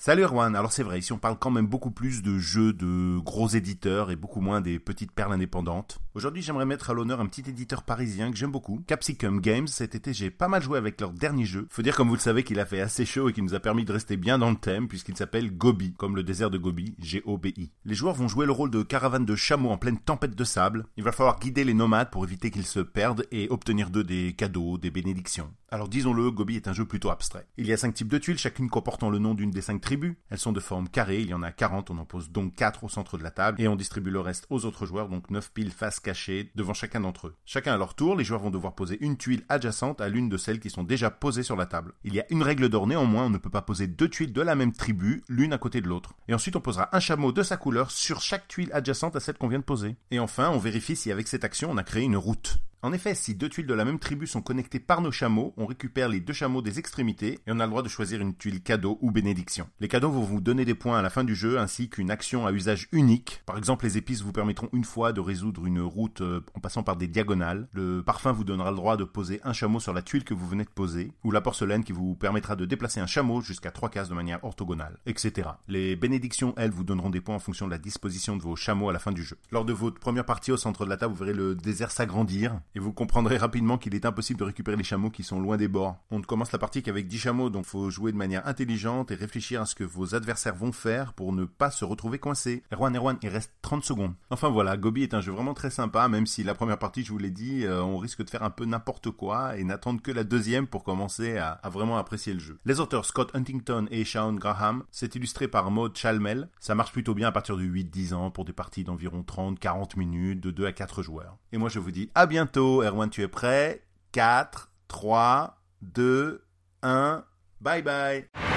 [0.00, 3.18] Salut Erwan, alors c'est vrai, ici on parle quand même beaucoup plus de jeux de
[3.18, 5.98] gros éditeurs et beaucoup moins des petites perles indépendantes.
[6.14, 9.66] Aujourd'hui j'aimerais mettre à l'honneur un petit éditeur parisien que j'aime beaucoup, Capsicum Games.
[9.66, 11.66] Cet été j'ai pas mal joué avec leur dernier jeu.
[11.68, 13.60] Faut dire comme vous le savez qu'il a fait assez chaud et qu'il nous a
[13.60, 16.94] permis de rester bien dans le thème puisqu'il s'appelle Gobi, comme le désert de Gobi,
[17.00, 17.72] G-O-B-I.
[17.84, 20.86] Les joueurs vont jouer le rôle de caravane de chameaux en pleine tempête de sable.
[20.96, 24.32] Il va falloir guider les nomades pour éviter qu'ils se perdent et obtenir d'eux des
[24.32, 25.52] cadeaux, des bénédictions.
[25.70, 27.46] Alors disons-le, Gobi est un jeu plutôt abstrait.
[27.58, 29.82] Il y a cinq types de tuiles, chacune comportant le nom d'une des cinq
[30.30, 32.84] Elles sont de forme carrée, il y en a 40, on en pose donc 4
[32.84, 35.50] au centre de la table, et on distribue le reste aux autres joueurs, donc 9
[35.52, 37.34] piles face cachées devant chacun d'entre eux.
[37.46, 40.36] Chacun à leur tour, les joueurs vont devoir poser une tuile adjacente à l'une de
[40.36, 41.94] celles qui sont déjà posées sur la table.
[42.04, 44.42] Il y a une règle d'or néanmoins, on ne peut pas poser deux tuiles de
[44.42, 46.14] la même tribu, l'une à côté de l'autre.
[46.28, 49.38] Et ensuite on posera un chameau de sa couleur sur chaque tuile adjacente à celle
[49.38, 49.96] qu'on vient de poser.
[50.10, 52.58] Et enfin, on vérifie si avec cette action on a créé une route.
[52.80, 55.66] En effet, si deux tuiles de la même tribu sont connectées par nos chameaux, on
[55.66, 58.62] récupère les deux chameaux des extrémités et on a le droit de choisir une tuile
[58.62, 59.68] cadeau ou bénédiction.
[59.80, 62.46] Les cadeaux vont vous donner des points à la fin du jeu ainsi qu'une action
[62.46, 63.42] à usage unique.
[63.46, 66.84] Par exemple, les épices vous permettront une fois de résoudre une route euh, en passant
[66.84, 67.66] par des diagonales.
[67.72, 70.46] Le parfum vous donnera le droit de poser un chameau sur la tuile que vous
[70.46, 71.10] venez de poser.
[71.24, 74.44] Ou la porcelaine qui vous permettra de déplacer un chameau jusqu'à trois cases de manière
[74.44, 75.48] orthogonale, etc.
[75.66, 78.88] Les bénédictions, elles, vous donneront des points en fonction de la disposition de vos chameaux
[78.88, 79.36] à la fin du jeu.
[79.50, 82.60] Lors de votre première partie au centre de la table, vous verrez le désert s'agrandir
[82.74, 85.68] et vous comprendrez rapidement qu'il est impossible de récupérer les chameaux qui sont loin des
[85.68, 85.96] bords.
[86.10, 89.14] On ne commence la partie qu'avec 10 chameaux, donc faut jouer de manière intelligente et
[89.14, 92.62] réfléchir à ce que vos adversaires vont faire pour ne pas se retrouver coincés.
[92.72, 94.14] Erwan, Erwan, il reste 30 secondes.
[94.30, 97.12] Enfin voilà, Gobi est un jeu vraiment très sympa, même si la première partie, je
[97.12, 100.10] vous l'ai dit, euh, on risque de faire un peu n'importe quoi et n'attendre que
[100.10, 102.58] la deuxième pour commencer à, vraiment apprécier le jeu.
[102.64, 106.48] Les auteurs Scott Huntington et Sean Graham, c'est illustré par Maud Chalmel.
[106.60, 110.40] Ça marche plutôt bien à partir de 8-10 ans pour des parties d'environ 30-40 minutes,
[110.40, 111.36] de 2 à 4 joueurs.
[111.52, 112.26] Et moi je vous dis à
[112.58, 113.82] bientôt, Erwan, tu es prêt?
[114.12, 116.42] 4, 3, 2,
[116.82, 117.24] 1,
[117.60, 118.47] bye bye